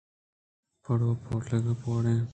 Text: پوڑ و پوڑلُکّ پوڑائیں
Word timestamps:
پوڑ 0.83 0.99
و 1.07 1.09
پوڑلُکّ 1.23 1.67
پوڑائیں 1.81 2.21